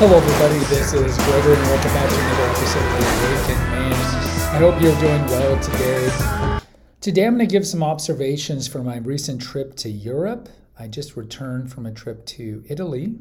Hello, 0.00 0.16
everybody. 0.16 0.58
This 0.74 0.94
is 0.94 1.14
Gregory, 1.14 1.56
and 1.56 1.62
welcome 1.64 1.92
back 1.92 2.08
to 2.08 2.18
another 2.18 2.44
episode 2.44 2.78
of 2.80 2.90
The 2.90 3.36
Awakened 3.36 3.70
Man. 3.70 3.92
I 3.92 4.56
hope 4.56 4.80
you're 4.80 4.98
doing 4.98 5.26
well 5.26 5.60
today. 5.60 6.60
Today, 7.02 7.26
I'm 7.26 7.36
going 7.36 7.46
to 7.46 7.52
give 7.52 7.66
some 7.66 7.82
observations 7.82 8.66
from 8.66 8.86
my 8.86 8.96
recent 8.96 9.42
trip 9.42 9.76
to 9.76 9.90
Europe. 9.90 10.48
I 10.78 10.88
just 10.88 11.18
returned 11.18 11.70
from 11.70 11.84
a 11.84 11.92
trip 11.92 12.24
to 12.28 12.64
Italy, 12.66 13.16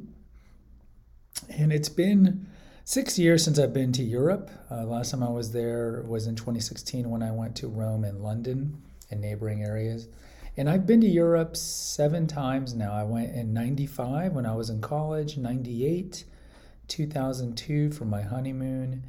and 1.50 1.74
it's 1.74 1.90
been 1.90 2.48
six 2.86 3.20
years 3.20 3.44
since 3.44 3.60
I've 3.60 3.74
been 3.74 3.92
to 3.92 4.02
Europe. 4.02 4.50
Uh, 4.72 4.86
last 4.86 5.12
time 5.12 5.22
I 5.22 5.30
was 5.32 5.52
there 5.52 6.06
was 6.08 6.28
in 6.28 6.38
2016 6.38 7.10
when 7.10 7.22
I 7.22 7.34
went 7.34 7.58
to 7.58 7.68
Rome 7.68 8.06
and 8.06 8.22
London 8.22 8.82
and 9.12 9.20
neighboring 9.20 9.66
areas. 9.66 10.08
And 10.56 10.70
I've 10.70 10.88
been 10.88 11.02
to 11.02 11.08
Europe 11.08 11.58
seven 11.58 12.26
times 12.26 12.74
now. 12.74 12.94
I 12.94 13.04
went 13.04 13.36
in 13.36 13.52
95 13.52 14.32
when 14.32 14.46
I 14.46 14.56
was 14.56 14.70
in 14.70 14.80
college, 14.80 15.36
98, 15.36 16.24
2002 16.90 17.92
for 17.92 18.06
my 18.06 18.22
honeymoon, 18.22 19.04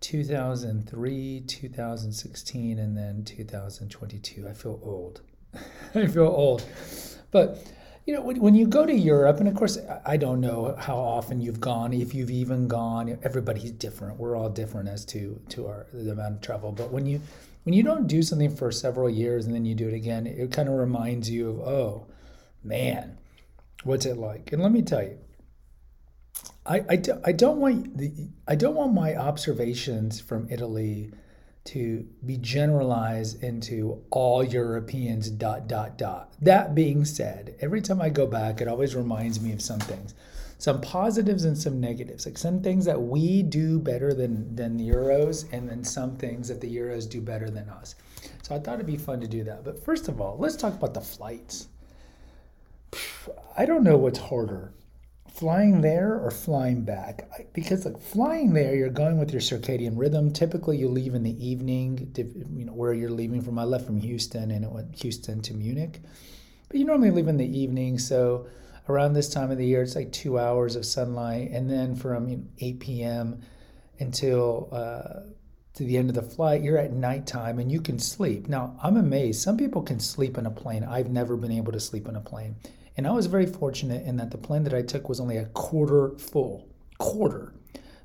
2003, 0.00 1.44
2016, 1.46 2.78
and 2.78 2.96
then 2.96 3.24
2022. 3.24 4.48
I 4.48 4.52
feel 4.52 4.80
old. 4.82 5.20
I 5.94 6.06
feel 6.06 6.26
old. 6.26 6.64
But 7.30 7.64
you 8.06 8.14
know, 8.14 8.22
when, 8.22 8.40
when 8.40 8.54
you 8.54 8.66
go 8.66 8.86
to 8.86 8.94
Europe, 8.94 9.38
and 9.40 9.48
of 9.48 9.54
course, 9.54 9.78
I 10.04 10.16
don't 10.16 10.40
know 10.40 10.76
how 10.78 10.96
often 10.96 11.40
you've 11.40 11.60
gone, 11.60 11.92
if 11.92 12.14
you've 12.14 12.30
even 12.30 12.68
gone. 12.68 13.18
Everybody's 13.22 13.72
different. 13.72 14.18
We're 14.18 14.36
all 14.36 14.48
different 14.48 14.88
as 14.88 15.04
to 15.06 15.40
to 15.50 15.66
our 15.66 15.86
the 15.92 16.12
amount 16.12 16.36
of 16.36 16.40
travel. 16.40 16.72
But 16.72 16.92
when 16.92 17.04
you 17.06 17.20
when 17.64 17.72
you 17.72 17.82
don't 17.82 18.06
do 18.06 18.22
something 18.22 18.54
for 18.54 18.70
several 18.70 19.10
years 19.10 19.46
and 19.46 19.54
then 19.54 19.64
you 19.64 19.74
do 19.74 19.88
it 19.88 19.94
again, 19.94 20.28
it 20.28 20.52
kind 20.52 20.68
of 20.68 20.76
reminds 20.76 21.28
you 21.28 21.50
of, 21.50 21.60
oh, 21.60 22.06
man, 22.62 23.18
what's 23.82 24.06
it 24.06 24.16
like? 24.16 24.52
And 24.52 24.62
let 24.62 24.70
me 24.70 24.82
tell 24.82 25.02
you, 25.02 25.18
I, 26.68 26.84
I, 26.88 26.96
do, 26.96 27.20
I 27.24 27.32
don't 27.32 27.58
want 27.58 27.96
the 27.96 28.12
I 28.48 28.54
don't 28.56 28.74
want 28.74 28.92
my 28.92 29.14
observations 29.14 30.20
from 30.20 30.48
Italy 30.50 31.12
to 31.66 32.06
be 32.24 32.36
generalized 32.36 33.42
into 33.42 34.02
all 34.10 34.42
Europeans 34.42 35.30
dot 35.30 35.68
dot 35.68 35.98
dot. 35.98 36.32
That 36.40 36.74
being 36.74 37.04
said, 37.04 37.56
every 37.60 37.80
time 37.80 38.00
I 38.00 38.08
go 38.08 38.26
back, 38.26 38.60
it 38.60 38.68
always 38.68 38.94
reminds 38.94 39.40
me 39.40 39.52
of 39.52 39.62
some 39.62 39.80
things. 39.80 40.14
Some 40.58 40.80
positives 40.80 41.44
and 41.44 41.56
some 41.56 41.80
negatives. 41.80 42.24
Like 42.24 42.38
some 42.38 42.62
things 42.62 42.84
that 42.86 43.00
we 43.00 43.42
do 43.42 43.78
better 43.78 44.14
than 44.14 44.54
than 44.56 44.76
the 44.76 44.88
Euros, 44.88 45.52
and 45.52 45.68
then 45.68 45.84
some 45.84 46.16
things 46.16 46.48
that 46.48 46.60
the 46.60 46.74
Euros 46.74 47.08
do 47.08 47.20
better 47.20 47.50
than 47.50 47.68
us. 47.68 47.94
So 48.42 48.54
I 48.54 48.58
thought 48.58 48.74
it'd 48.74 48.86
be 48.86 48.96
fun 48.96 49.20
to 49.20 49.28
do 49.28 49.44
that. 49.44 49.64
But 49.64 49.84
first 49.84 50.08
of 50.08 50.20
all, 50.20 50.36
let's 50.38 50.56
talk 50.56 50.74
about 50.74 50.94
the 50.94 51.00
flights. 51.00 51.68
I 53.56 53.66
don't 53.66 53.84
know 53.84 53.96
what's 53.96 54.18
harder 54.18 54.72
flying 55.36 55.82
there 55.82 56.18
or 56.18 56.30
flying 56.30 56.82
back? 56.82 57.28
Because 57.52 57.84
like 57.84 58.00
flying 58.00 58.54
there 58.54 58.74
you're 58.74 58.88
going 58.88 59.18
with 59.18 59.32
your 59.32 59.42
circadian 59.42 59.92
rhythm. 59.96 60.32
Typically 60.32 60.78
you 60.78 60.88
leave 60.88 61.14
in 61.14 61.22
the 61.22 61.46
evening 61.46 62.12
you 62.16 62.64
know 62.64 62.72
where 62.72 62.94
you're 62.94 63.10
leaving 63.10 63.42
from. 63.42 63.58
I 63.58 63.64
left 63.64 63.84
from 63.84 64.00
houston 64.00 64.50
and 64.50 64.64
it 64.64 64.70
went 64.70 64.94
houston 65.00 65.42
to 65.42 65.54
munich. 65.54 66.00
But 66.68 66.78
you 66.78 66.86
normally 66.86 67.10
leave 67.10 67.28
in 67.28 67.36
the 67.36 67.58
evening 67.58 67.98
so 67.98 68.46
around 68.88 69.12
this 69.12 69.28
time 69.28 69.50
of 69.50 69.58
the 69.58 69.66
year 69.66 69.82
it's 69.82 69.94
like 69.94 70.10
two 70.10 70.38
hours 70.38 70.74
of 70.74 70.86
sunlight. 70.86 71.50
And 71.50 71.70
then 71.70 71.94
from 71.94 72.28
you 72.28 72.36
know, 72.38 72.44
8 72.58 72.80
p.m 72.80 73.42
until 73.98 74.68
uh, 74.72 75.20
to 75.74 75.84
the 75.84 75.96
end 75.96 76.08
of 76.08 76.14
the 76.14 76.22
flight 76.22 76.62
you're 76.62 76.78
at 76.78 76.92
nighttime 76.92 77.58
and 77.58 77.70
you 77.70 77.82
can 77.82 77.98
sleep. 77.98 78.48
Now 78.48 78.74
i'm 78.82 78.96
amazed. 78.96 79.42
Some 79.42 79.58
people 79.58 79.82
can 79.82 80.00
sleep 80.00 80.38
in 80.38 80.46
a 80.46 80.50
plane. 80.50 80.82
I've 80.82 81.10
never 81.10 81.36
been 81.36 81.52
able 81.52 81.72
to 81.72 81.80
sleep 81.80 82.08
in 82.08 82.16
a 82.16 82.20
plane 82.20 82.56
and 82.96 83.06
I 83.06 83.10
was 83.10 83.26
very 83.26 83.46
fortunate 83.46 84.06
in 84.06 84.16
that 84.16 84.30
the 84.30 84.38
plane 84.38 84.64
that 84.64 84.74
I 84.74 84.82
took 84.82 85.08
was 85.08 85.20
only 85.20 85.36
a 85.36 85.46
quarter 85.46 86.16
full, 86.18 86.68
quarter. 86.98 87.52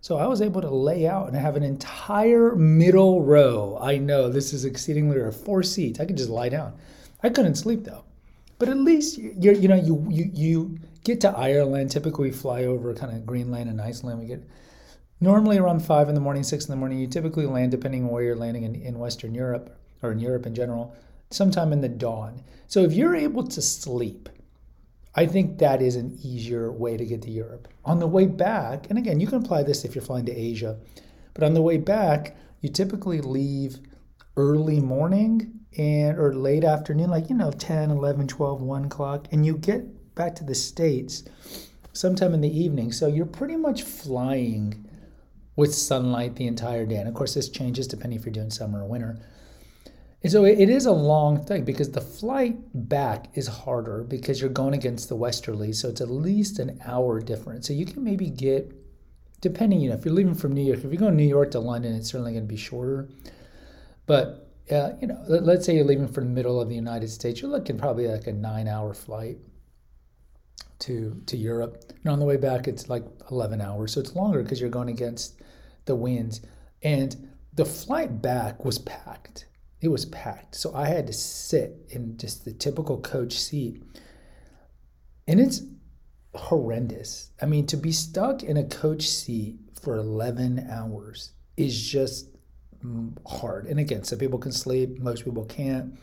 So 0.01 0.17
I 0.17 0.25
was 0.27 0.41
able 0.41 0.61
to 0.61 0.69
lay 0.69 1.07
out 1.07 1.27
and 1.27 1.35
have 1.35 1.55
an 1.55 1.63
entire 1.63 2.55
middle 2.55 3.21
row. 3.21 3.77
I 3.79 3.97
know 3.97 4.29
this 4.29 4.51
is 4.51 4.65
exceedingly 4.65 5.17
rare. 5.17 5.31
Four 5.31 5.63
seats. 5.63 5.99
I 5.99 6.05
could 6.05 6.17
just 6.17 6.29
lie 6.29 6.49
down. 6.49 6.73
I 7.23 7.29
couldn't 7.29 7.55
sleep 7.55 7.83
though. 7.83 8.03
But 8.57 8.69
at 8.69 8.77
least 8.77 9.17
you 9.17 9.33
you 9.53 9.67
know 9.67 9.75
you 9.75 10.05
you 10.09 10.31
you 10.33 10.79
get 11.03 11.21
to 11.21 11.29
Ireland. 11.29 11.91
Typically, 11.91 12.29
we 12.29 12.35
fly 12.35 12.65
over 12.65 12.93
kind 12.93 13.15
of 13.15 13.25
Greenland 13.25 13.69
and 13.69 13.79
Iceland. 13.79 14.19
We 14.19 14.25
get 14.25 14.43
normally 15.19 15.57
around 15.57 15.85
five 15.85 16.09
in 16.09 16.15
the 16.15 16.21
morning, 16.21 16.43
six 16.43 16.65
in 16.65 16.71
the 16.71 16.77
morning. 16.77 16.99
You 16.99 17.07
typically 17.07 17.45
land, 17.45 17.71
depending 17.71 18.03
on 18.03 18.09
where 18.09 18.23
you're 18.23 18.35
landing 18.35 18.63
in, 18.63 18.75
in 18.75 18.99
Western 18.99 19.33
Europe 19.33 19.77
or 20.01 20.11
in 20.11 20.19
Europe 20.19 20.45
in 20.45 20.55
general, 20.55 20.95
sometime 21.29 21.71
in 21.71 21.81
the 21.81 21.89
dawn. 21.89 22.41
So 22.67 22.83
if 22.83 22.93
you're 22.93 23.15
able 23.15 23.47
to 23.47 23.61
sleep 23.61 24.29
I 25.13 25.25
think 25.25 25.57
that 25.57 25.81
is 25.81 25.95
an 25.95 26.17
easier 26.23 26.71
way 26.71 26.95
to 26.95 27.05
get 27.05 27.21
to 27.23 27.31
Europe. 27.31 27.67
On 27.83 27.99
the 27.99 28.07
way 28.07 28.25
back, 28.25 28.89
and 28.89 28.97
again, 28.97 29.19
you 29.19 29.27
can 29.27 29.43
apply 29.43 29.63
this 29.63 29.83
if 29.83 29.93
you're 29.93 30.03
flying 30.03 30.25
to 30.25 30.31
Asia, 30.31 30.77
but 31.33 31.43
on 31.43 31.53
the 31.53 31.61
way 31.61 31.77
back, 31.77 32.35
you 32.61 32.69
typically 32.69 33.21
leave 33.21 33.79
early 34.37 34.79
morning 34.79 35.59
and 35.77 36.17
or 36.17 36.33
late 36.33 36.63
afternoon, 36.63 37.09
like 37.09 37.29
you 37.29 37.35
know, 37.35 37.51
10, 37.51 37.91
11, 37.91 38.27
12, 38.27 38.61
1 38.61 38.85
o'clock, 38.85 39.27
and 39.31 39.45
you 39.45 39.57
get 39.57 40.15
back 40.15 40.35
to 40.35 40.43
the 40.43 40.55
States 40.55 41.23
sometime 41.93 42.33
in 42.33 42.41
the 42.41 42.59
evening. 42.59 42.91
So 42.91 43.07
you're 43.07 43.25
pretty 43.25 43.55
much 43.55 43.83
flying 43.83 44.85
with 45.55 45.73
sunlight 45.73 46.35
the 46.35 46.47
entire 46.47 46.85
day. 46.85 46.95
And 46.95 47.07
of 47.07 47.13
course, 47.13 47.33
this 47.33 47.49
changes 47.49 47.87
depending 47.87 48.19
if 48.19 48.25
you're 48.25 48.33
doing 48.33 48.49
summer 48.49 48.81
or 48.83 48.87
winter. 48.87 49.19
And 50.23 50.31
so 50.31 50.45
it 50.45 50.69
is 50.69 50.85
a 50.85 50.91
long 50.91 51.43
thing 51.43 51.65
because 51.65 51.91
the 51.91 52.01
flight 52.01 52.57
back 52.73 53.29
is 53.33 53.47
harder 53.47 54.03
because 54.03 54.39
you're 54.39 54.51
going 54.51 54.75
against 54.75 55.09
the 55.09 55.15
westerly. 55.15 55.73
So 55.73 55.89
it's 55.89 56.01
at 56.01 56.11
least 56.11 56.59
an 56.59 56.79
hour 56.85 57.19
difference. 57.19 57.67
So 57.67 57.73
you 57.73 57.85
can 57.85 58.03
maybe 58.03 58.29
get, 58.29 58.71
depending, 59.41 59.81
you 59.81 59.89
know, 59.89 59.95
if 59.95 60.05
you're 60.05 60.13
leaving 60.13 60.35
from 60.35 60.51
New 60.51 60.61
York, 60.61 60.77
if 60.77 60.83
you're 60.83 60.95
going 60.95 61.15
New 61.15 61.23
York 61.23 61.51
to 61.51 61.59
London, 61.59 61.95
it's 61.95 62.11
certainly 62.11 62.33
going 62.33 62.43
to 62.43 62.47
be 62.47 62.57
shorter. 62.57 63.09
But, 64.05 64.47
uh, 64.69 64.91
you 65.01 65.07
know, 65.07 65.23
let's 65.27 65.65
say 65.65 65.73
you're 65.73 65.85
leaving 65.85 66.07
from 66.07 66.25
the 66.25 66.29
middle 66.29 66.61
of 66.61 66.69
the 66.69 66.75
United 66.75 67.09
States, 67.09 67.41
you're 67.41 67.49
looking 67.49 67.79
probably 67.79 68.07
like 68.07 68.27
a 68.27 68.33
nine 68.33 68.67
hour 68.67 68.93
flight 68.93 69.39
to, 70.79 71.19
to 71.25 71.35
Europe. 71.35 71.83
And 72.03 72.11
on 72.11 72.19
the 72.19 72.25
way 72.25 72.37
back, 72.37 72.67
it's 72.67 72.89
like 72.89 73.05
11 73.31 73.59
hours. 73.59 73.93
So 73.93 73.99
it's 73.99 74.15
longer 74.15 74.43
because 74.43 74.61
you're 74.61 74.69
going 74.69 74.89
against 74.89 75.41
the 75.85 75.95
winds. 75.95 76.41
And 76.83 77.29
the 77.55 77.65
flight 77.65 78.21
back 78.21 78.63
was 78.63 78.77
packed 78.77 79.45
it 79.81 79.87
was 79.87 80.05
packed. 80.05 80.55
So 80.55 80.73
I 80.75 80.85
had 80.85 81.07
to 81.07 81.13
sit 81.13 81.75
in 81.89 82.17
just 82.17 82.45
the 82.45 82.53
typical 82.53 82.99
coach 82.99 83.33
seat. 83.33 83.81
And 85.27 85.39
it's 85.39 85.63
horrendous. 86.35 87.31
I 87.41 87.47
mean, 87.47 87.65
to 87.67 87.77
be 87.77 87.91
stuck 87.91 88.43
in 88.43 88.57
a 88.57 88.63
coach 88.63 89.07
seat 89.07 89.57
for 89.81 89.97
11 89.97 90.67
hours 90.71 91.31
is 91.57 91.81
just 91.81 92.27
hard. 93.25 93.65
And 93.65 93.79
again, 93.79 94.03
some 94.03 94.19
people 94.19 94.39
can 94.39 94.51
sleep, 94.51 94.99
most 94.99 95.25
people 95.25 95.45
can't. 95.45 95.97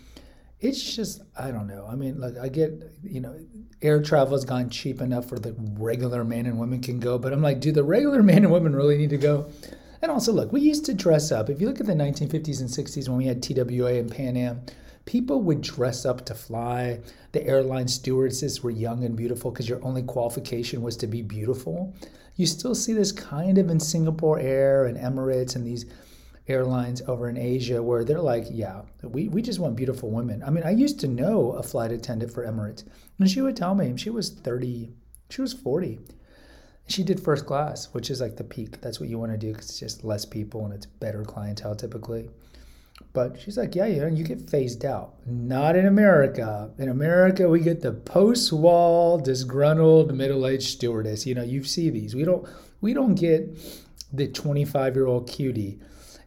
It's 0.61 0.97
just, 0.97 1.23
I 1.39 1.53
don't 1.53 1.69
know. 1.69 1.87
I 1.89 1.95
mean, 1.95 2.21
like, 2.21 2.37
I 2.37 2.49
get, 2.49 2.83
you 3.05 3.21
know, 3.21 3.39
air 3.81 4.03
travel 4.03 4.35
has 4.35 4.45
gone 4.45 4.71
cheap 4.71 5.01
enough 5.01 5.27
for 5.29 5.39
the 5.39 5.55
regular 5.79 6.25
man 6.25 6.47
and 6.47 6.59
women 6.59 6.81
can 6.81 6.99
go, 6.99 7.17
but 7.17 7.33
I'm 7.33 7.43
like, 7.43 7.61
do 7.61 7.71
the 7.71 7.85
regular 7.85 8.23
man 8.25 8.39
and 8.39 8.53
women 8.53 8.75
really 8.75 8.99
need 8.99 9.11
to 9.11 9.19
go? 9.19 9.51
And 10.01 10.13
also, 10.13 10.33
look, 10.33 10.53
we 10.53 10.61
used 10.61 10.85
to 10.87 10.95
dress 10.95 11.33
up. 11.33 11.51
If 11.51 11.61
you 11.61 11.67
look 11.67 11.81
at 11.81 11.87
the 11.87 11.93
1950s 11.93 12.61
and 12.61 12.69
60s 12.69 13.09
when 13.09 13.19
we 13.19 13.27
had 13.27 13.43
TWA 13.43 13.95
and 13.95 14.11
Pan 14.11 14.37
Am, 14.37 14.61
people 15.07 15.43
would 15.43 15.61
dress 15.61 16.07
up 16.07 16.25
to 16.27 16.35
fly. 16.35 17.01
The 17.33 17.45
airline 17.47 17.89
stewardesses 17.89 18.63
were 18.63 18.71
young 18.71 19.05
and 19.05 19.17
beautiful 19.17 19.51
because 19.51 19.69
your 19.69 19.85
only 19.85 20.03
qualification 20.03 20.83
was 20.83 20.97
to 20.99 21.07
be 21.07 21.23
beautiful. 21.23 21.95
You 22.37 22.47
still 22.47 22.75
see 22.75 22.93
this 22.93 23.11
kind 23.11 23.59
of 23.59 23.71
in 23.71 23.81
Singapore 23.81 24.39
Air 24.39 24.85
and 24.85 24.97
Emirates 24.97 25.57
and 25.57 25.67
these 25.67 25.87
airlines 26.47 27.03
over 27.03 27.29
in 27.29 27.37
Asia 27.37 27.83
where 27.83 28.05
they're 28.05 28.21
like, 28.21 28.47
yeah, 28.51 28.83
we, 29.03 29.29
we 29.29 29.43
just 29.43 29.59
want 29.59 29.77
beautiful 29.77 30.11
women. 30.11 30.43
I 30.45 30.51
mean, 30.51 30.65
I 30.65 30.71
used 30.71 31.01
to 31.01 31.09
know 31.09 31.53
a 31.53 31.63
flight 31.63 31.91
attendant 31.91 32.33
for 32.33 32.47
Emirates, 32.47 32.85
and 33.19 33.29
she 33.29 33.43
would 33.43 33.57
tell 33.57 33.75
me 33.75 33.97
she 33.97 34.11
was 34.11 34.31
30, 34.31 34.93
she 35.29 35.43
was 35.43 35.53
40 35.53 35.99
she 36.89 37.03
did 37.03 37.21
first 37.21 37.47
class, 37.47 37.87
which 37.93 38.11
is 38.11 38.21
like 38.21 38.37
the 38.37 38.45
peak. 38.45 38.81
That's 38.81 38.99
what 38.99 39.09
you 39.09 39.19
want 39.19 39.33
to 39.33 39.39
do 39.39 39.53
because 39.53 39.69
it's 39.69 39.79
just 39.79 40.05
less 40.05 40.25
people 40.25 40.65
and 40.65 40.73
it's 40.73 40.87
better 40.87 41.23
clientele 41.23 41.77
typically. 41.77 42.31
But 43.13 43.41
she's 43.41 43.57
like, 43.57 43.75
yeah, 43.75 43.87
you 43.87 44.01
know, 44.01 44.07
you 44.09 44.25
get 44.25 44.51
phased 44.51 44.85
out. 44.85 45.15
Not 45.27 45.77
in 45.77 45.87
America. 45.87 46.71
In 46.79 46.89
America, 46.89 47.49
we 47.49 47.61
get 47.61 47.81
the 47.81 47.93
post-wall, 47.93 49.19
disgruntled, 49.19 50.15
middle-aged 50.15 50.69
stewardess. 50.69 51.27
You 51.27 51.35
know, 51.35 51.43
you 51.43 51.63
see 51.63 51.91
these. 51.91 52.15
We 52.15 52.25
don't, 52.25 52.47
we 52.81 52.95
don't 52.95 53.15
get 53.15 53.57
the 54.13 54.29
25-year-old 54.29 55.29
cutie. 55.29 55.79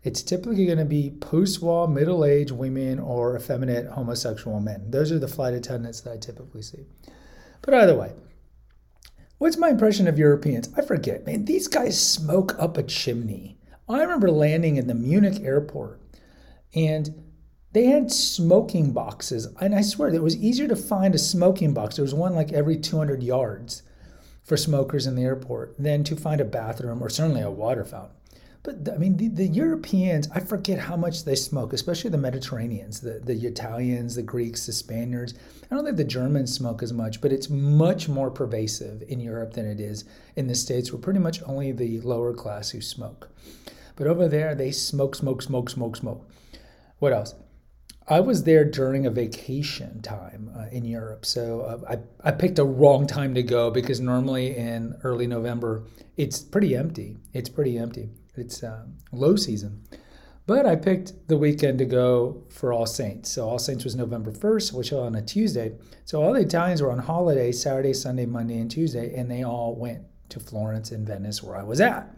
It's 0.04 0.24
typically 0.24 0.66
going 0.66 0.78
to 0.78 0.86
be 0.86 1.12
post-wall, 1.20 1.88
middle-aged 1.88 2.52
women 2.52 3.00
or 3.00 3.36
effeminate 3.36 3.88
homosexual 3.88 4.60
men. 4.60 4.90
Those 4.90 5.12
are 5.12 5.20
the 5.20 5.28
flight 5.28 5.54
attendants 5.54 6.02
that 6.02 6.14
I 6.14 6.18
typically 6.18 6.62
see. 6.62 6.86
But 7.62 7.74
either 7.74 7.96
way, 7.96 8.14
What's 9.42 9.58
my 9.58 9.70
impression 9.70 10.08
of 10.08 10.20
Europeans? 10.20 10.70
I 10.78 10.84
forget, 10.84 11.26
man. 11.26 11.46
These 11.46 11.68
guys 11.68 12.00
smoke 12.00 12.56
up 12.60 12.78
a 12.78 12.84
chimney. 12.84 13.58
I 13.90 14.00
remember 14.02 14.30
landing 14.30 14.76
in 14.76 14.86
the 14.86 14.94
Munich 14.94 15.42
airport 15.42 16.00
and 16.76 17.24
they 17.72 17.86
had 17.86 18.12
smoking 18.12 18.92
boxes. 18.92 19.48
And 19.60 19.74
I 19.74 19.82
swear, 19.82 20.14
it 20.14 20.22
was 20.22 20.38
easier 20.38 20.68
to 20.68 20.76
find 20.76 21.16
a 21.16 21.18
smoking 21.18 21.74
box. 21.74 21.96
There 21.96 22.04
was 22.04 22.14
one 22.14 22.36
like 22.36 22.54
every 22.54 22.78
200 22.78 23.24
yards. 23.24 23.82
for 24.44 24.58
smokers 24.58 25.08
in 25.08 25.16
the 25.16 25.24
airport 25.24 25.74
than 25.80 26.04
to 26.04 26.16
find 26.16 26.40
a 26.40 26.46
bathroom 26.46 27.04
or 27.04 27.10
certainly 27.10 27.42
a 27.42 27.50
water 27.50 27.84
fountain. 27.84 28.21
But 28.64 28.88
I 28.94 28.98
mean, 28.98 29.18
the, 29.18 29.28
the 29.28 29.48
Europeans, 29.48 30.30
I 30.36 30.40
forget 30.40 30.78
how 30.78 30.96
much 30.96 31.26
they 31.26 31.34
smoke, 31.34 31.74
especially 31.74 32.12
the 32.12 32.18
Mediterraneans, 32.20 33.00
the, 33.00 33.20
the 33.20 33.34
Italians, 33.48 34.16
the 34.16 34.22
Greeks, 34.22 34.68
the 34.68 34.74
Spaniards. 34.74 35.34
I 35.64 35.76
don't 35.76 35.84
think 35.84 35.98
the 35.98 36.04
Germans 36.04 36.54
smoke 36.54 36.84
as 36.84 36.94
much, 36.94 37.22
but 37.22 37.32
it's 37.32 37.50
much 37.50 38.08
more 38.08 38.30
pervasive 38.30 39.04
in 39.08 39.20
Europe 39.20 39.54
than 39.54 39.66
it 39.66 39.80
is 39.80 40.06
in 40.36 40.46
the 40.46 40.54
States, 40.54 40.92
where 40.92 41.02
pretty 41.02 41.20
much 41.20 41.42
only 41.44 41.72
the 41.72 42.02
lower 42.02 42.34
class 42.34 42.70
who 42.70 42.82
smoke. 42.82 43.30
But 43.96 44.06
over 44.06 44.28
there, 44.28 44.54
they 44.54 44.72
smoke, 44.72 45.16
smoke, 45.16 45.42
smoke, 45.42 45.70
smoke, 45.70 45.96
smoke. 45.96 46.30
What 47.00 47.14
else? 47.14 47.34
I 48.08 48.20
was 48.20 48.44
there 48.44 48.66
during 48.66 49.06
a 49.06 49.12
vacation 49.12 50.02
time 50.02 50.52
uh, 50.56 50.66
in 50.72 50.86
Europe, 50.86 51.26
so 51.26 51.62
uh, 51.62 51.96
I, 52.24 52.30
I 52.30 52.32
picked 52.32 52.60
a 52.60 52.64
wrong 52.64 53.08
time 53.08 53.34
to 53.36 53.44
go 53.44 53.72
because 53.72 54.00
normally 54.00 54.56
in 54.56 54.98
early 55.04 55.28
November 55.28 55.84
it's 56.18 56.40
pretty 56.40 56.76
empty. 56.76 57.18
It's 57.34 57.50
pretty 57.50 57.78
empty. 57.78 58.10
It's 58.36 58.64
uh, 58.64 58.86
low 59.12 59.36
season. 59.36 59.84
But 60.48 60.66
I 60.66 60.76
picked 60.76 61.28
the 61.28 61.38
weekend 61.38 61.78
to 61.80 61.86
go 61.86 62.44
for 62.50 62.74
All 62.74 62.86
Saints. 62.86 63.32
So 63.32 63.48
All 63.48 63.60
Saints 63.60 63.84
was 63.84 63.96
November 63.96 64.32
1st, 64.32 64.74
which 64.74 64.92
was 64.92 65.00
on 65.00 65.16
a 65.16 65.22
Tuesday. 65.22 65.74
So 66.06 66.22
all 66.22 66.34
the 66.34 66.42
Italians 66.42 66.82
were 66.82 66.92
on 66.92 67.00
holiday 67.00 67.52
Saturday, 67.52 67.94
Sunday, 67.94 68.26
Monday, 68.26 68.58
and 68.58 68.70
Tuesday, 68.70 69.16
and 69.16 69.30
they 69.30 69.44
all 69.44 69.76
went 69.76 70.04
to 70.30 70.40
Florence 70.40 70.92
and 70.92 71.06
Venice, 71.06 71.44
where 71.44 71.56
I 71.56 71.64
was 71.64 71.80
at. 71.80 72.18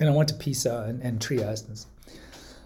And 0.00 0.08
I 0.08 0.12
went 0.12 0.28
to 0.30 0.34
Pisa 0.34 0.84
and, 0.88 1.00
and 1.02 1.20
Trieste. 1.20 1.86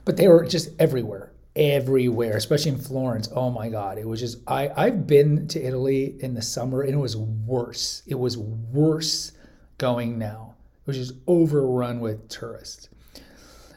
But 0.05 0.17
they 0.17 0.27
were 0.27 0.45
just 0.47 0.71
everywhere, 0.79 1.33
everywhere, 1.55 2.37
especially 2.37 2.73
in 2.73 2.79
Florence. 2.79 3.29
Oh 3.35 3.51
my 3.51 3.69
God. 3.69 3.99
It 3.99 4.09
was 4.09 4.21
just, 4.21 4.39
I, 4.47 4.71
I've 4.75 5.07
been 5.07 5.47
to 5.49 5.63
Italy 5.63 6.17
in 6.21 6.35
the 6.35 6.43
summer 6.43 6.83
and 6.83 6.95
it 6.95 6.99
was 6.99 7.17
worse. 7.17 8.03
It 8.07 8.19
was 8.19 8.39
worse 8.39 9.33
going 9.77 10.19
now. 10.19 10.55
It 10.88 10.96
is 10.96 11.12
overrun 11.26 12.00
with 12.00 12.29
tourists. 12.29 12.88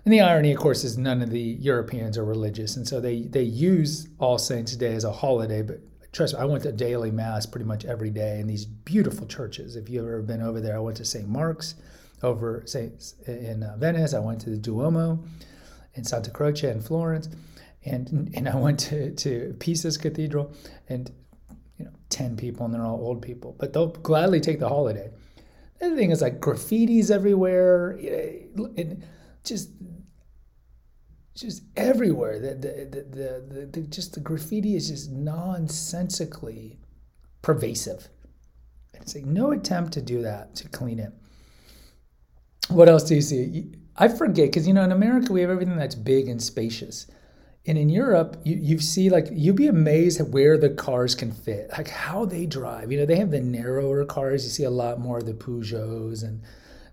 And 0.04 0.14
the 0.14 0.22
irony, 0.22 0.52
of 0.52 0.58
course, 0.58 0.84
is 0.84 0.98
none 0.98 1.22
of 1.22 1.30
the 1.30 1.40
Europeans 1.40 2.18
are 2.18 2.26
religious, 2.26 2.76
and 2.76 2.88
so 2.88 3.00
they 3.00 3.22
they 3.22 3.44
use 3.44 4.08
All 4.18 4.40
Saints 4.40 4.76
Day 4.76 4.94
as 4.94 5.04
a 5.04 5.12
holiday. 5.12 5.62
But 5.62 5.82
trust 6.12 6.34
me, 6.34 6.40
I 6.40 6.46
went 6.46 6.64
to 6.64 6.72
daily 6.72 7.12
mass 7.12 7.46
pretty 7.46 7.66
much 7.66 7.86
every 7.86 8.10
day 8.10 8.40
in 8.40 8.48
these 8.48 8.66
beautiful 8.66 9.28
churches. 9.28 9.76
If 9.76 9.90
you've 9.90 10.06
ever 10.06 10.22
been 10.24 10.42
over 10.42 10.60
there, 10.60 10.76
I 10.76 10.80
went 10.80 10.98
to 10.98 11.06
St. 11.06 11.28
Mark's 11.28 11.76
over 12.24 12.64
Saint 12.66 13.14
in 13.28 13.62
uh, 13.62 13.76
Venice. 13.78 14.16
I 14.16 14.20
went 14.20 14.42
to 14.42 14.50
the 14.50 14.58
Duomo 14.58 15.24
in 15.94 16.04
Santa 16.04 16.32
Croce 16.32 16.70
in 16.70 16.82
Florence, 16.82 17.30
and 17.86 18.32
and 18.34 18.50
I 18.50 18.56
went 18.56 18.80
to 18.80 19.12
to 19.12 19.56
Pisa's 19.60 19.98
Cathedral, 19.98 20.52
and 20.90 21.12
you 21.78 21.86
know, 21.86 21.92
ten 22.10 22.36
people, 22.38 22.66
and 22.66 22.74
they're 22.74 22.86
all 22.86 23.00
old 23.02 23.22
people, 23.22 23.56
but 23.60 23.74
they'll 23.74 23.88
gladly 23.88 24.40
take 24.40 24.60
the 24.60 24.70
holiday. 24.70 25.12
The 25.82 25.88
other 25.88 25.96
thing 25.96 26.12
is 26.12 26.22
like 26.22 26.40
graffitis 26.40 27.10
everywhere, 27.10 28.00
just 29.44 29.72
just 31.34 31.64
everywhere. 31.76 32.40
The, 32.40 32.54
the, 32.54 32.70
the, 32.92 33.56
the, 33.56 33.66
the, 33.66 33.88
just 33.88 34.14
the 34.14 34.20
graffiti 34.20 34.76
is 34.76 34.90
just 34.90 35.10
nonsensically 35.12 36.78
pervasive. 37.42 38.10
It's 38.94 39.16
like 39.16 39.26
no 39.26 39.52
attempt 39.52 39.94
to 39.94 40.04
do 40.04 40.22
that 40.22 40.54
to 40.58 40.70
clean 40.70 41.00
it. 41.00 41.14
What 42.70 42.88
else 42.88 43.04
do 43.04 43.16
you 43.16 43.22
see? 43.22 43.72
I 43.98 44.08
forget 44.08 44.50
because 44.50 44.68
you 44.68 44.76
know 44.76 44.84
in 44.84 44.92
America 44.92 45.34
we 45.34 45.42
have 45.42 45.50
everything 45.50 45.78
that's 45.78 45.96
big 45.96 46.28
and 46.28 46.42
spacious, 46.42 47.08
and 47.66 47.78
in 47.78 47.90
Europe 47.90 48.38
you 48.44 48.56
you 48.56 48.80
see 48.80 49.10
like 49.10 49.28
you'd 49.32 49.56
be 49.56 49.68
amazed 49.68 50.20
at 50.20 50.30
where 50.30 50.58
the 50.58 50.70
cars 50.70 51.16
can 51.16 51.32
fit, 51.32 51.70
like 51.72 51.88
how 51.88 52.26
they 52.26 52.46
drive. 52.46 52.92
You 52.92 53.00
know 53.00 53.06
they 53.06 53.18
have 53.18 53.32
the 53.32 53.42
narrower 53.42 54.06
cars. 54.06 54.44
You 54.44 54.50
see 54.50 54.64
a 54.64 54.70
lot 54.70 55.00
more 55.00 55.20
of 55.20 55.26
the 55.26 55.34
Peugeots 55.34 56.24
and 56.24 56.42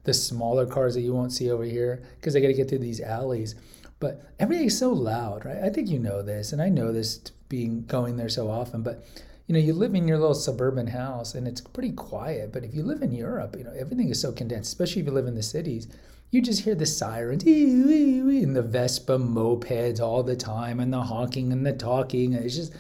the 0.04 0.14
smaller 0.14 0.66
cars 0.66 0.94
that 0.94 1.02
you 1.02 1.12
won't 1.12 1.32
see 1.32 1.50
over 1.50 1.64
here 1.64 2.02
because 2.16 2.32
they 2.32 2.40
got 2.40 2.48
to 2.48 2.54
get 2.54 2.68
through 2.68 2.78
these 2.78 3.00
alleys. 3.00 3.54
But 4.00 4.22
everything's 4.38 4.78
so 4.78 4.90
loud, 4.90 5.44
right? 5.44 5.58
I 5.62 5.70
think 5.70 5.88
you 5.88 5.98
know 5.98 6.22
this, 6.22 6.52
and 6.52 6.62
I 6.62 6.68
know 6.68 6.92
this 6.92 7.18
being 7.48 7.84
going 7.84 8.16
there 8.16 8.28
so 8.28 8.50
often. 8.50 8.82
But 8.82 9.04
you 9.46 9.54
know, 9.54 9.58
you 9.60 9.72
live 9.72 9.94
in 9.94 10.06
your 10.06 10.18
little 10.18 10.34
suburban 10.34 10.88
house, 10.88 11.34
and 11.34 11.48
it's 11.48 11.60
pretty 11.60 11.92
quiet. 11.92 12.52
But 12.52 12.64
if 12.64 12.74
you 12.74 12.82
live 12.82 13.02
in 13.02 13.12
Europe, 13.12 13.56
you 13.56 13.64
know, 13.64 13.72
everything 13.76 14.08
is 14.08 14.20
so 14.20 14.32
condensed. 14.32 14.72
Especially 14.72 15.02
if 15.02 15.06
you 15.06 15.12
live 15.12 15.26
in 15.26 15.34
the 15.34 15.42
cities, 15.42 15.88
you 16.30 16.42
just 16.42 16.62
hear 16.62 16.75
the 16.75 16.86
sirens 16.86 17.44
and 17.44 18.54
the 18.54 18.62
Vespa 18.62 19.19
mopeds 19.19 20.00
all 20.00 20.22
the 20.22 20.36
time, 20.36 20.80
and 20.80 20.92
the 20.92 21.02
honking 21.02 21.52
and 21.52 21.64
the 21.64 21.72
talking. 21.72 22.34
It's 22.34 22.56
just 22.56 22.75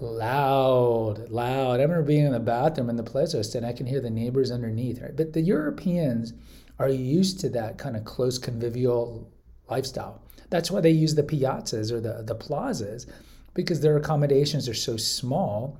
loud, 0.00 1.30
loud. 1.30 1.78
I 1.78 1.82
remember 1.82 2.02
being 2.02 2.26
in 2.26 2.32
the 2.32 2.40
bathroom 2.40 2.90
in 2.90 2.96
the 2.96 3.04
Plezost, 3.04 3.54
and 3.54 3.64
I 3.64 3.72
can 3.72 3.86
hear 3.86 4.00
the 4.00 4.10
neighbors 4.10 4.50
underneath. 4.50 5.00
Right, 5.00 5.16
but 5.16 5.32
the 5.32 5.40
Europeans 5.40 6.32
are 6.78 6.88
used 6.88 7.38
to 7.40 7.48
that 7.50 7.78
kind 7.78 7.96
of 7.96 8.04
close 8.04 8.38
convivial 8.38 9.30
lifestyle. 9.70 10.20
That's 10.50 10.70
why 10.70 10.80
they 10.80 10.90
use 10.90 11.14
the 11.14 11.22
piazzas 11.22 11.92
or 11.92 12.00
the, 12.00 12.22
the 12.22 12.34
plazas 12.34 13.06
because 13.54 13.80
their 13.80 13.96
accommodations 13.96 14.68
are 14.68 14.74
so 14.74 14.96
small. 14.96 15.78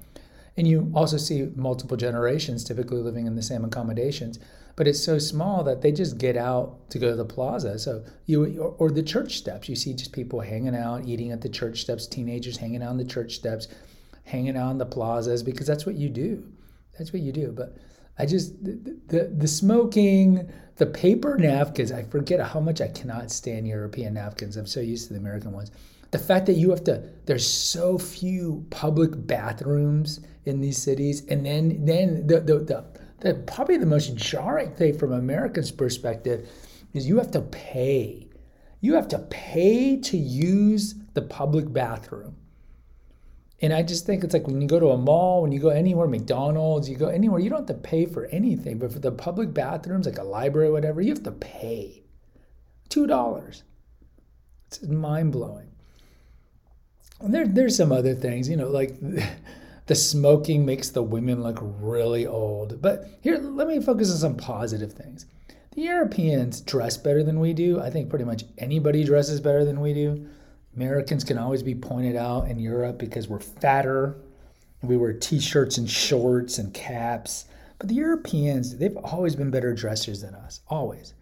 And 0.56 0.68
you 0.68 0.92
also 0.94 1.16
see 1.16 1.50
multiple 1.56 1.96
generations 1.96 2.62
typically 2.62 3.00
living 3.00 3.26
in 3.26 3.34
the 3.34 3.42
same 3.42 3.64
accommodations, 3.64 4.38
but 4.76 4.86
it's 4.86 5.02
so 5.02 5.18
small 5.18 5.64
that 5.64 5.82
they 5.82 5.90
just 5.90 6.18
get 6.18 6.36
out 6.36 6.88
to 6.90 6.98
go 6.98 7.10
to 7.10 7.16
the 7.16 7.24
plaza. 7.24 7.78
So 7.78 8.04
you 8.26 8.60
or, 8.60 8.74
or 8.78 8.90
the 8.90 9.02
church 9.02 9.36
steps, 9.36 9.68
you 9.68 9.74
see 9.74 9.94
just 9.94 10.12
people 10.12 10.40
hanging 10.40 10.76
out, 10.76 11.06
eating 11.06 11.32
at 11.32 11.40
the 11.40 11.48
church 11.48 11.80
steps, 11.80 12.06
teenagers 12.06 12.56
hanging 12.56 12.82
out 12.82 12.90
on 12.90 12.98
the 12.98 13.04
church 13.04 13.34
steps, 13.34 13.68
hanging 14.24 14.56
out 14.56 14.68
on 14.68 14.78
the 14.78 14.86
plazas 14.86 15.42
because 15.42 15.66
that's 15.66 15.86
what 15.86 15.96
you 15.96 16.08
do. 16.08 16.44
That's 16.98 17.12
what 17.12 17.22
you 17.22 17.32
do. 17.32 17.50
But 17.50 17.76
I 18.18 18.26
just 18.26 18.64
the, 18.64 18.98
the, 19.08 19.24
the 19.36 19.48
smoking, 19.48 20.48
the 20.76 20.86
paper 20.86 21.36
napkins. 21.36 21.90
I 21.90 22.04
forget 22.04 22.40
how 22.40 22.60
much 22.60 22.80
I 22.80 22.88
cannot 22.88 23.30
stand 23.32 23.66
European 23.66 24.14
napkins. 24.14 24.56
I'm 24.56 24.66
so 24.66 24.80
used 24.80 25.08
to 25.08 25.14
the 25.14 25.18
American 25.18 25.52
ones. 25.52 25.72
The 26.14 26.20
fact 26.20 26.46
that 26.46 26.52
you 26.52 26.70
have 26.70 26.84
to, 26.84 27.02
there's 27.26 27.44
so 27.44 27.98
few 27.98 28.64
public 28.70 29.10
bathrooms 29.26 30.20
in 30.44 30.60
these 30.60 30.80
cities, 30.80 31.26
and 31.26 31.44
then 31.44 31.84
then 31.84 32.28
the 32.28 32.38
the, 32.38 32.58
the, 32.60 32.84
the 33.18 33.34
probably 33.34 33.78
the 33.78 33.86
most 33.86 34.14
jarring 34.14 34.70
thing 34.76 34.96
from 34.96 35.10
Americans' 35.10 35.72
perspective 35.72 36.48
is 36.92 37.08
you 37.08 37.18
have 37.18 37.32
to 37.32 37.40
pay. 37.40 38.28
You 38.80 38.94
have 38.94 39.08
to 39.08 39.18
pay 39.18 39.96
to 40.02 40.16
use 40.16 40.94
the 41.14 41.22
public 41.22 41.72
bathroom. 41.72 42.36
And 43.60 43.72
I 43.72 43.82
just 43.82 44.06
think 44.06 44.22
it's 44.22 44.34
like 44.34 44.46
when 44.46 44.60
you 44.60 44.68
go 44.68 44.78
to 44.78 44.90
a 44.90 44.96
mall, 44.96 45.42
when 45.42 45.50
you 45.50 45.58
go 45.58 45.70
anywhere, 45.70 46.06
McDonald's, 46.06 46.88
you 46.88 46.94
go 46.94 47.08
anywhere, 47.08 47.40
you 47.40 47.50
don't 47.50 47.68
have 47.68 47.76
to 47.76 47.88
pay 47.88 48.06
for 48.06 48.26
anything. 48.26 48.78
But 48.78 48.92
for 48.92 49.00
the 49.00 49.10
public 49.10 49.52
bathrooms, 49.52 50.06
like 50.06 50.18
a 50.18 50.22
library, 50.22 50.68
or 50.68 50.72
whatever, 50.74 51.00
you 51.00 51.08
have 51.08 51.24
to 51.24 51.32
pay 51.32 52.04
$2. 52.90 53.62
It's 54.68 54.82
mind 54.84 55.32
blowing. 55.32 55.70
And 55.70 55.73
there, 57.28 57.46
there's 57.46 57.76
some 57.76 57.92
other 57.92 58.14
things, 58.14 58.48
you 58.48 58.56
know, 58.56 58.68
like 58.68 58.96
the 59.86 59.94
smoking 59.94 60.64
makes 60.64 60.90
the 60.90 61.02
women 61.02 61.42
look 61.42 61.58
really 61.60 62.26
old. 62.26 62.80
But 62.80 63.08
here, 63.20 63.38
let 63.38 63.68
me 63.68 63.80
focus 63.80 64.10
on 64.10 64.18
some 64.18 64.36
positive 64.36 64.92
things. 64.92 65.26
The 65.74 65.82
Europeans 65.82 66.60
dress 66.60 66.96
better 66.96 67.22
than 67.22 67.40
we 67.40 67.52
do. 67.52 67.80
I 67.80 67.90
think 67.90 68.08
pretty 68.08 68.24
much 68.24 68.44
anybody 68.58 69.02
dresses 69.04 69.40
better 69.40 69.64
than 69.64 69.80
we 69.80 69.92
do. 69.92 70.28
Americans 70.76 71.24
can 71.24 71.38
always 71.38 71.62
be 71.62 71.74
pointed 71.74 72.16
out 72.16 72.48
in 72.48 72.58
Europe 72.58 72.98
because 72.98 73.28
we're 73.28 73.40
fatter. 73.40 74.16
We 74.82 74.96
wear 74.96 75.12
t 75.12 75.40
shirts 75.40 75.78
and 75.78 75.88
shorts 75.88 76.58
and 76.58 76.72
caps. 76.72 77.46
But 77.78 77.88
the 77.88 77.94
Europeans, 77.94 78.76
they've 78.76 78.96
always 78.98 79.34
been 79.34 79.50
better 79.50 79.72
dressers 79.72 80.20
than 80.22 80.34
us, 80.34 80.60
always. 80.68 81.14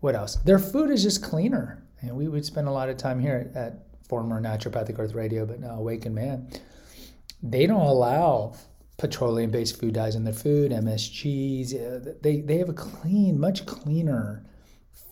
What 0.00 0.16
else? 0.16 0.36
Their 0.36 0.58
food 0.58 0.90
is 0.90 1.02
just 1.02 1.22
cleaner. 1.22 1.82
And 2.00 2.16
we 2.16 2.26
would 2.26 2.44
spend 2.44 2.66
a 2.66 2.72
lot 2.72 2.88
of 2.88 2.96
time 2.96 3.20
here 3.20 3.50
at 3.54 3.78
former 4.12 4.42
Naturopathic 4.42 4.98
Earth 4.98 5.14
Radio, 5.14 5.46
but 5.46 5.58
now 5.58 5.76
Awakened 5.76 6.14
Man. 6.14 6.46
They 7.42 7.66
don't 7.66 7.80
allow 7.80 8.54
petroleum 8.98 9.50
based 9.50 9.80
food 9.80 9.94
dyes 9.94 10.16
in 10.16 10.24
their 10.24 10.34
food, 10.34 10.70
MSGs. 10.70 11.72
Uh, 11.72 12.12
they, 12.20 12.42
they 12.42 12.58
have 12.58 12.68
a 12.68 12.74
clean, 12.74 13.40
much 13.40 13.64
cleaner 13.64 14.44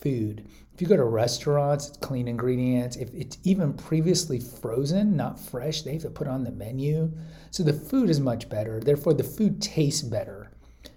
food. 0.01 0.47
If 0.75 0.81
you 0.81 0.85
go 0.85 0.97
to 0.97 1.03
restaurants, 1.03 1.87
it's 1.87 1.97
clean 1.97 2.27
ingredients. 2.27 2.95
If 2.95 3.11
it's 3.15 3.39
even 3.43 3.73
previously 3.73 4.39
frozen, 4.39 5.17
not 5.17 5.39
fresh, 5.39 5.81
they 5.81 5.93
have 5.93 6.03
to 6.03 6.11
put 6.11 6.27
on 6.27 6.43
the 6.43 6.51
menu. 6.51 7.11
So 7.49 7.63
the 7.63 7.73
food 7.73 8.07
is 8.07 8.19
much 8.19 8.49
better. 8.49 8.79
Therefore, 8.79 9.15
the 9.15 9.23
food 9.23 9.63
tastes 9.63 10.03
better. 10.03 10.51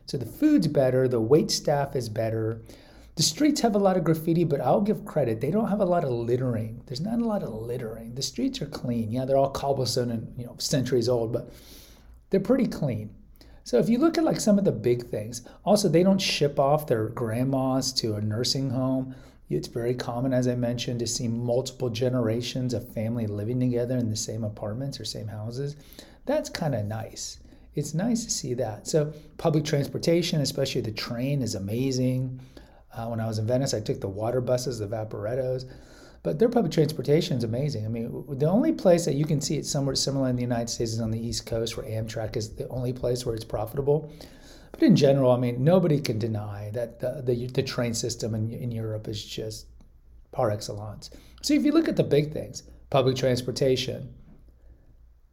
So 0.04 0.18
the 0.18 0.26
food's 0.26 0.66
better, 0.66 1.08
the 1.08 1.22
wait 1.22 1.50
staff 1.50 1.96
is 1.96 2.10
better. 2.10 2.60
The 3.16 3.22
streets 3.22 3.60
have 3.60 3.76
a 3.76 3.78
lot 3.78 3.96
of 3.96 4.02
graffiti, 4.02 4.42
but 4.42 4.60
I'll 4.60 4.80
give 4.80 5.04
credit. 5.04 5.40
They 5.40 5.52
don't 5.52 5.68
have 5.68 5.80
a 5.80 5.84
lot 5.84 6.04
of 6.04 6.10
littering. 6.10 6.82
There's 6.86 7.00
not 7.00 7.20
a 7.20 7.24
lot 7.24 7.44
of 7.44 7.54
littering. 7.54 8.14
The 8.16 8.22
streets 8.22 8.60
are 8.60 8.66
clean. 8.66 9.12
Yeah, 9.12 9.24
they're 9.24 9.36
all 9.36 9.50
cobblestone 9.50 10.10
and 10.10 10.34
you 10.36 10.46
know 10.46 10.56
centuries 10.58 11.08
old, 11.08 11.32
but 11.32 11.52
they're 12.30 12.40
pretty 12.40 12.66
clean. 12.66 13.14
So 13.62 13.78
if 13.78 13.88
you 13.88 13.98
look 13.98 14.18
at 14.18 14.24
like 14.24 14.40
some 14.40 14.58
of 14.58 14.64
the 14.64 14.72
big 14.72 15.08
things, 15.10 15.42
also 15.64 15.88
they 15.88 16.02
don't 16.02 16.20
ship 16.20 16.58
off 16.58 16.86
their 16.86 17.08
grandmas 17.08 17.92
to 17.94 18.14
a 18.14 18.20
nursing 18.20 18.70
home. 18.70 19.14
It's 19.48 19.68
very 19.68 19.94
common, 19.94 20.32
as 20.32 20.48
I 20.48 20.54
mentioned, 20.56 20.98
to 21.00 21.06
see 21.06 21.28
multiple 21.28 21.90
generations 21.90 22.74
of 22.74 22.92
family 22.92 23.26
living 23.26 23.60
together 23.60 23.96
in 23.96 24.10
the 24.10 24.16
same 24.16 24.42
apartments 24.42 24.98
or 24.98 25.04
same 25.04 25.28
houses. 25.28 25.76
That's 26.26 26.50
kind 26.50 26.74
of 26.74 26.84
nice. 26.86 27.38
it's 27.74 27.94
nice 27.94 28.24
to 28.24 28.30
see 28.30 28.54
that. 28.54 28.86
So 28.86 29.12
public 29.36 29.64
transportation, 29.64 30.40
especially 30.40 30.80
the 30.80 30.92
train, 30.92 31.42
is 31.42 31.54
amazing. 31.54 32.40
Uh, 32.96 33.06
when 33.06 33.20
I 33.20 33.26
was 33.26 33.38
in 33.38 33.46
Venice, 33.46 33.74
I 33.74 33.80
took 33.80 34.00
the 34.00 34.08
water 34.08 34.40
buses, 34.40 34.78
the 34.78 34.86
Vaporettos. 34.86 35.64
But 36.22 36.38
their 36.38 36.48
public 36.48 36.72
transportation 36.72 37.36
is 37.36 37.44
amazing. 37.44 37.84
I 37.84 37.88
mean, 37.88 38.24
the 38.38 38.48
only 38.48 38.72
place 38.72 39.04
that 39.04 39.14
you 39.14 39.26
can 39.26 39.42
see 39.42 39.58
it 39.58 39.66
somewhere 39.66 39.94
similar 39.94 40.30
in 40.30 40.36
the 40.36 40.42
United 40.42 40.70
States 40.70 40.92
is 40.92 41.00
on 41.00 41.10
the 41.10 41.20
East 41.20 41.44
Coast, 41.44 41.76
where 41.76 41.84
Amtrak 41.84 42.36
is 42.36 42.54
the 42.54 42.66
only 42.68 42.94
place 42.94 43.26
where 43.26 43.34
it's 43.34 43.44
profitable. 43.44 44.10
But 44.72 44.82
in 44.82 44.96
general, 44.96 45.32
I 45.32 45.36
mean, 45.36 45.62
nobody 45.62 46.00
can 46.00 46.18
deny 46.18 46.70
that 46.72 46.98
the, 46.98 47.22
the, 47.22 47.46
the 47.48 47.62
train 47.62 47.92
system 47.92 48.34
in, 48.34 48.50
in 48.50 48.72
Europe 48.72 49.06
is 49.06 49.22
just 49.22 49.66
par 50.32 50.50
excellence. 50.50 51.10
So 51.42 51.52
if 51.52 51.62
you 51.62 51.72
look 51.72 51.88
at 51.88 51.96
the 51.96 52.02
big 52.04 52.32
things, 52.32 52.62
public 52.88 53.16
transportation, 53.16 54.14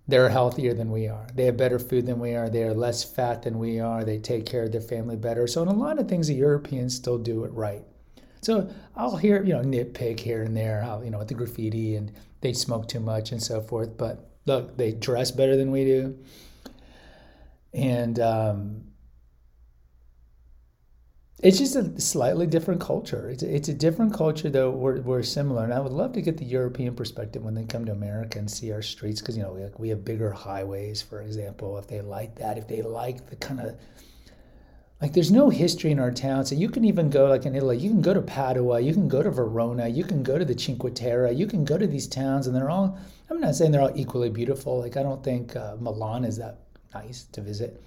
they're 0.08 0.30
healthier 0.30 0.74
than 0.74 0.92
we 0.92 1.08
are. 1.08 1.28
They 1.34 1.46
have 1.46 1.58
better 1.58 1.80
food 1.80 2.06
than 2.06 2.20
we 2.20 2.36
are. 2.36 2.50
They 2.50 2.64
are 2.64 2.74
less 2.74 3.04
fat 3.04 3.44
than 3.44 3.60
we 3.60 3.80
are. 3.80 4.04
They 4.04 4.18
take 4.18 4.46
care 4.46 4.64
of 4.64 4.72
their 4.72 4.82
family 4.82 5.16
better. 5.16 5.48
So 5.48 5.62
in 5.62 5.68
a 5.68 5.74
lot 5.74 6.00
of 6.00 6.08
things, 6.08 6.28
the 6.28 6.34
Europeans 6.34 6.96
still 6.96 7.18
do 7.18 7.44
it 7.44 7.54
right. 7.54 7.84
So 8.42 8.70
I'll 8.96 9.18
hear, 9.18 9.44
you 9.44 9.54
know, 9.54 9.62
nitpick 9.62 10.20
here 10.20 10.42
and 10.44 10.58
there, 10.58 10.82
how, 10.82 11.02
you 11.02 11.12
know, 11.12 11.20
with 11.20 11.28
the 11.28 11.36
graffiti 11.36 11.96
and 11.96 12.12
they 12.42 12.54
smoke 12.54 12.88
too 12.88 13.00
much 13.00 13.32
and 13.32 13.42
so 13.42 13.62
forth. 13.62 13.98
But 13.98 14.30
look, 14.46 14.76
they 14.78 14.92
dress 14.92 15.32
better 15.32 15.56
than 15.56 15.72
we 15.72 15.86
do. 15.86 16.18
And 17.74 18.20
um, 18.20 18.84
it's 21.42 21.58
just 21.58 21.76
a 21.76 22.00
slightly 22.00 22.46
different 22.46 22.80
culture. 22.80 23.30
It's 23.30 23.42
a, 23.42 23.56
it's 23.56 23.68
a 23.70 23.74
different 23.74 24.14
culture, 24.14 24.50
though 24.50 24.70
we're, 24.70 25.02
we're 25.02 25.24
similar. 25.24 25.64
And 25.64 25.74
I 25.74 25.80
would 25.80 25.92
love 25.92 26.14
to 26.14 26.22
get 26.22 26.38
the 26.38 26.46
European 26.46 26.96
perspective 26.96 27.44
when 27.44 27.56
they 27.56 27.64
come 27.64 27.86
to 27.86 27.92
America 27.92 28.38
and 28.38 28.50
see 28.50 28.72
our 28.72 28.82
streets, 28.82 29.22
because 29.22 29.36
you 29.36 29.44
know 29.44 29.54
we, 29.54 29.66
we 29.78 29.90
have 29.90 30.06
bigger 30.06 30.32
highways, 30.32 31.02
for 31.02 31.22
example. 31.22 31.78
If 31.78 31.88
they 31.88 32.02
like 32.02 32.36
that, 32.36 32.58
if 32.58 32.68
they 32.68 32.84
like 32.84 33.30
the 33.30 33.36
kind 33.38 33.60
of 33.60 33.76
like 35.02 35.14
there's 35.14 35.32
no 35.32 35.50
history 35.50 35.90
in 35.92 36.00
our 36.00 36.12
town 36.12 36.46
so 36.46 36.54
you 36.54 36.70
can 36.70 36.86
even 36.86 37.10
go 37.10 37.26
like 37.26 37.46
in 37.46 37.56
italy 37.56 37.76
you 37.76 37.90
can 37.90 38.02
go 38.02 38.14
to 38.14 38.22
padua 38.22 38.80
you 38.80 38.94
can 38.94 39.08
go 39.08 39.24
to 39.24 39.32
verona 39.32 39.88
you 39.88 40.04
can 40.04 40.22
go 40.22 40.38
to 40.38 40.46
the 40.46 40.58
cinque 40.58 40.94
terre 40.94 41.32
you 41.32 41.48
can 41.48 41.66
go 41.66 41.78
to 41.78 41.88
these 41.88 42.08
towns 42.08 42.46
and 42.46 42.56
they're 42.56 42.70
all 42.70 42.98
i'm 43.30 43.42
not 43.42 43.56
saying 43.56 43.72
they're 43.72 43.82
all 43.82 43.92
equally 43.96 44.30
beautiful 44.30 44.80
like 44.80 44.98
i 44.98 45.04
don't 45.04 45.24
think 45.24 45.56
uh, 45.56 45.76
milan 45.80 46.24
is 46.24 46.38
that 46.38 46.60
nice 46.94 47.24
to 47.32 47.42
visit 47.42 47.82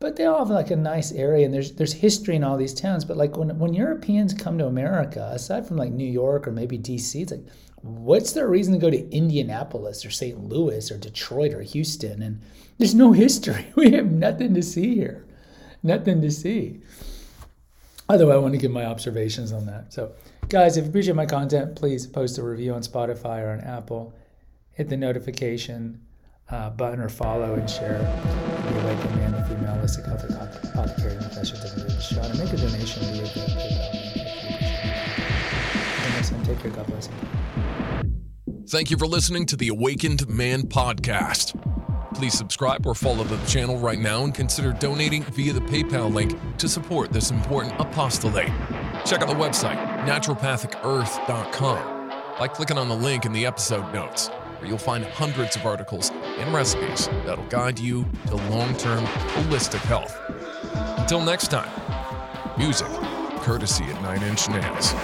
but 0.00 0.16
they 0.16 0.24
all 0.24 0.40
have 0.40 0.50
like 0.50 0.70
a 0.70 0.76
nice 0.76 1.12
area 1.12 1.44
and 1.44 1.54
there's 1.54 1.72
there's 1.72 1.92
history 1.92 2.36
in 2.36 2.44
all 2.44 2.56
these 2.56 2.74
towns 2.74 3.04
but 3.04 3.16
like 3.16 3.36
when, 3.36 3.58
when 3.58 3.74
europeans 3.74 4.34
come 4.34 4.58
to 4.58 4.66
america 4.66 5.30
aside 5.32 5.66
from 5.66 5.76
like 5.76 5.92
new 5.92 6.10
york 6.10 6.46
or 6.46 6.52
maybe 6.52 6.78
dc 6.78 7.20
it's 7.20 7.32
like 7.32 7.46
what's 7.82 8.32
the 8.32 8.46
reason 8.46 8.72
to 8.72 8.78
go 8.78 8.90
to 8.90 9.10
indianapolis 9.10 10.04
or 10.04 10.10
st 10.10 10.38
louis 10.44 10.90
or 10.90 10.98
detroit 10.98 11.52
or 11.52 11.62
houston 11.62 12.22
and 12.22 12.40
there's 12.78 12.94
no 12.94 13.12
history 13.12 13.66
we 13.76 13.90
have 13.92 14.10
nothing 14.10 14.54
to 14.54 14.62
see 14.62 14.94
here 14.94 15.26
nothing 15.84 16.20
to 16.22 16.30
see. 16.30 16.80
Although 18.08 18.32
I 18.32 18.36
want 18.38 18.54
to 18.54 18.58
give 18.58 18.72
my 18.72 18.84
observations 18.84 19.52
on 19.52 19.66
that. 19.66 19.92
So, 19.92 20.12
guys, 20.48 20.76
if 20.76 20.84
you 20.84 20.90
appreciate 20.90 21.14
my 21.14 21.26
content, 21.26 21.76
please 21.76 22.06
post 22.06 22.38
a 22.38 22.42
review 22.42 22.74
on 22.74 22.82
Spotify 22.82 23.42
or 23.42 23.50
on 23.50 23.60
Apple. 23.60 24.12
Hit 24.72 24.88
the 24.88 24.96
notification 24.96 26.00
uh, 26.50 26.70
button 26.70 27.00
or 27.00 27.08
follow 27.08 27.54
and 27.54 27.68
share 27.68 27.98
the 27.98 29.16
Man, 29.16 29.32
female 29.48 29.76
holistic 29.76 30.06
health 30.06 30.22
and 30.24 30.34
professor 31.20 31.56
Shot, 32.00 32.30
and 32.30 32.38
make 32.38 32.52
a 32.52 32.56
donation. 32.56 33.02
Take 36.44 36.60
care. 36.60 36.70
God 36.70 36.86
bless. 36.86 37.08
Thank 38.68 38.90
you 38.90 38.96
for 38.96 39.06
listening 39.06 39.44
to 39.46 39.56
the 39.56 39.68
Awakened 39.68 40.28
Man 40.28 40.62
podcast. 40.62 41.60
Please 42.14 42.34
subscribe 42.34 42.86
or 42.86 42.94
follow 42.94 43.24
the 43.24 43.36
channel 43.46 43.78
right 43.78 43.98
now 43.98 44.24
and 44.24 44.34
consider 44.34 44.72
donating 44.72 45.22
via 45.22 45.52
the 45.52 45.60
PayPal 45.60 46.12
link 46.12 46.34
to 46.58 46.68
support 46.68 47.12
this 47.12 47.30
important 47.30 47.78
apostolate. 47.80 48.48
Check 49.04 49.20
out 49.20 49.28
the 49.28 49.34
website, 49.34 49.76
naturopathicearth.com, 50.06 52.08
by 52.38 52.48
clicking 52.48 52.78
on 52.78 52.88
the 52.88 52.96
link 52.96 53.26
in 53.26 53.32
the 53.32 53.44
episode 53.44 53.92
notes, 53.92 54.28
where 54.28 54.68
you'll 54.68 54.78
find 54.78 55.04
hundreds 55.04 55.56
of 55.56 55.66
articles 55.66 56.10
and 56.38 56.52
recipes 56.52 57.08
that'll 57.24 57.44
guide 57.46 57.78
you 57.78 58.04
to 58.26 58.36
long 58.36 58.76
term 58.76 59.04
holistic 59.04 59.80
health. 59.80 60.18
Until 60.98 61.22
next 61.22 61.48
time, 61.48 61.70
music 62.58 62.88
courtesy 63.42 63.84
at 63.84 64.02
Nine 64.02 64.22
Inch 64.22 64.48
Nails. 64.48 64.94